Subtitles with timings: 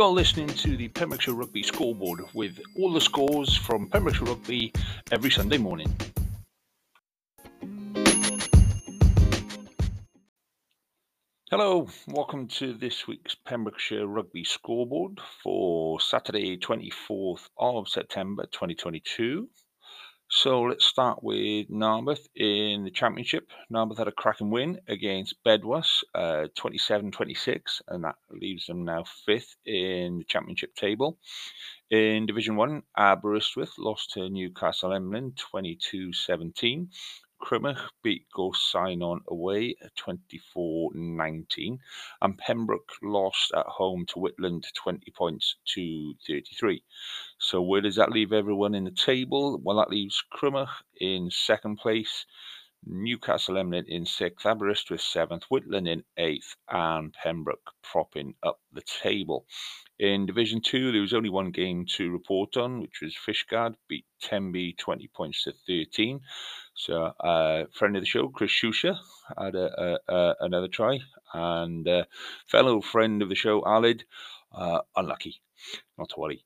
[0.00, 4.72] You're listening to the Pembrokeshire Rugby scoreboard with all the scores from Pembrokeshire Rugby
[5.12, 5.94] every Sunday morning.
[11.50, 19.50] Hello, welcome to this week's Pembrokeshire Rugby scoreboard for Saturday, 24th of September 2022.
[20.32, 23.50] So let's start with Narberth in the Championship.
[23.68, 29.02] Narberth had a cracking win against Bedwas, uh, 27 26, and that leaves them now
[29.26, 31.18] fifth in the Championship table.
[31.90, 36.12] In Division 1, Aberystwyth lost to Newcastle Emlyn 22
[37.48, 37.76] 17.
[38.02, 41.78] Beat Gorseinon away 24 19,
[42.20, 46.82] and Pembroke lost at home to Whitland 20 points to 33.
[47.38, 49.58] So, where does that leave everyone in the table?
[49.62, 52.26] Well, that leaves Crymych in second place.
[52.86, 59.46] Newcastle Emlyn in sixth, Aberystwyth seventh, Whitland in eighth, and Pembroke propping up the table.
[59.98, 64.06] In Division 2, there was only one game to report on, which was Fishguard beat
[64.22, 66.20] Tenby 20 points to 13.
[66.80, 68.98] So, uh, friend of the show, Chris Shusha,
[69.36, 71.00] had a, a, a, another try,
[71.34, 72.04] and uh,
[72.46, 74.04] fellow friend of the show, Alid,
[74.50, 75.42] uh, unlucky,
[75.98, 76.42] not to worry.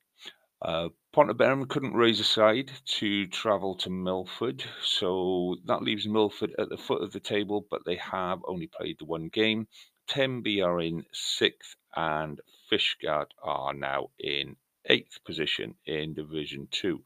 [0.61, 2.69] Uh, Pontyberem couldn't raise a side
[2.99, 7.85] to travel to Milford, so that leaves Milford at the foot of the table, but
[7.85, 9.69] they have only played the one game.
[10.05, 14.57] Tenby are in sixth, and Fishguard are now in
[14.89, 17.01] eighth position in Division 2.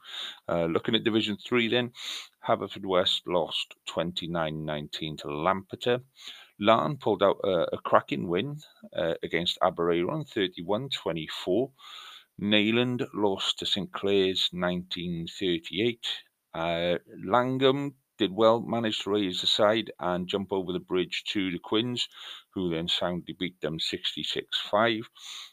[0.48, 1.92] Uh, looking at Division 3 then,
[2.48, 6.02] Haverfordwest lost 29-19 to Lampeter.
[6.62, 8.58] Laugharne pulled out a, a cracking win
[8.96, 11.72] uh, against Aberaeron 31-24.
[12.42, 16.08] Neyland lost to St Clears 1938.
[16.54, 21.50] Uh, Llangwm did well, managed to raise the side and jump over the bridge to
[21.50, 22.08] the Quins,
[22.54, 25.10] who then soundly beat them 66 5.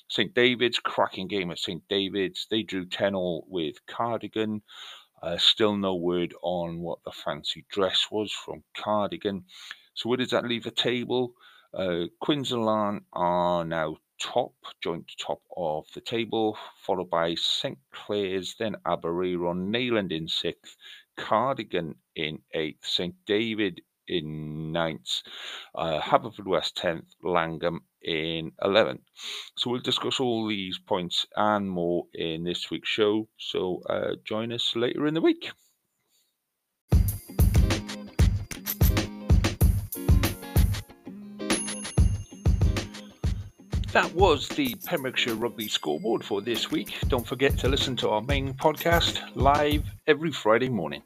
[0.09, 2.47] St David's, cracking game at St David's.
[2.50, 4.62] They drew 10 all with Cardigan.
[5.22, 9.44] Uh, still no word on what the fancy dress was from Cardigan.
[9.94, 11.32] So, where does that leave the table?
[11.72, 17.78] Uh, Quins and Laugharne are now top, joint top of the table, followed by St
[17.93, 20.76] Clears, then Aberaeron, Neyland in sixth,
[21.16, 25.22] Cardigan in eighth, St David in ninth,
[25.75, 29.03] uh, Haverfordwest 10th, Llangwm in 11th.
[29.56, 33.28] So we'll discuss all these points and more in this week's show.
[33.38, 35.50] So uh, join us later in the week.
[43.96, 46.94] That was the Pembrokeshire Rugby scoreboard for this week.
[47.08, 51.02] Don't forget to listen to our main podcast live every Friday morning.